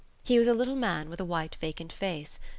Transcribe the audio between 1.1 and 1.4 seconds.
with a